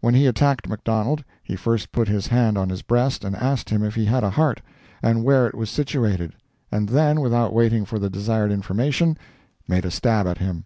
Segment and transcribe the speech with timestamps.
[0.00, 3.84] When he attacked McDonald, he first put his hand on his breast and asked him
[3.84, 4.60] if he had a heart,
[5.00, 6.32] and where it was situated,
[6.72, 9.16] and then, without waiting for the desired information,
[9.68, 10.64] made a stab at him.